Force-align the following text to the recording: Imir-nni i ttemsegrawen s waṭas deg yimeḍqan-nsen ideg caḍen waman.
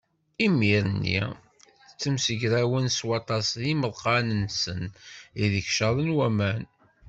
Imir-nni 0.45 1.19
i 1.23 1.89
ttemsegrawen 1.91 2.87
s 2.97 2.99
waṭas 3.07 3.47
deg 3.59 3.67
yimeḍqan-nsen 3.69 4.83
ideg 5.43 5.67
caḍen 5.77 6.09
waman. 6.17 6.63